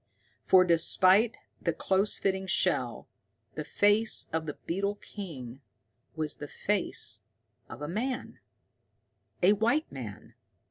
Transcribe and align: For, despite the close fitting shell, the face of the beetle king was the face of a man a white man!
For, 0.45 0.65
despite 0.65 1.37
the 1.61 1.73
close 1.73 2.17
fitting 2.17 2.47
shell, 2.47 3.07
the 3.53 3.63
face 3.63 4.31
of 4.33 4.47
the 4.47 4.55
beetle 4.65 4.95
king 4.95 5.61
was 6.15 6.37
the 6.37 6.47
face 6.47 7.21
of 7.69 7.83
a 7.83 7.87
man 7.87 8.39
a 9.43 9.53
white 9.53 9.91
man! 9.91 10.33